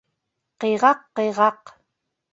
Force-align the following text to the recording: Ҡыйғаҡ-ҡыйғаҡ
Ҡыйғаҡ-ҡыйғаҡ 0.65 1.75